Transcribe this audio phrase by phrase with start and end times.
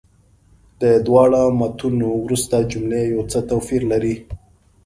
[0.81, 4.15] د دواړو متونو وروستۍ جملې یو څه توپیر لري.